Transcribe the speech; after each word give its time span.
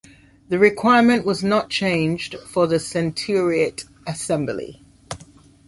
The 0.49 0.57
requirement 0.57 1.27
was 1.27 1.43
not 1.43 1.69
changed 1.69 2.33
for 2.39 2.65
the 2.65 2.79
Centuriate 2.79 3.83
Assembly. 4.07 4.83